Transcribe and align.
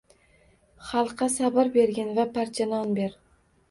Xalqqa 0.87 1.29
sabr 1.35 1.71
bergin 1.79 2.13
va 2.19 2.29
parcha 2.35 2.71
non 2.75 2.95
ber 3.01 3.11